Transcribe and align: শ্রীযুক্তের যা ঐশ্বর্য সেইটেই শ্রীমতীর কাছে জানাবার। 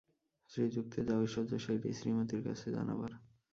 শ্রীযুক্তের 0.51 1.03
যা 1.07 1.15
ঐশ্বর্য 1.17 1.51
সেইটেই 1.65 1.95
শ্রীমতীর 1.99 2.41
কাছে 2.47 2.67
জানাবার। 2.75 3.11